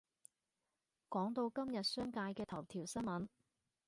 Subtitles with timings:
[1.09, 3.27] 講到今日商界嘅頭條新聞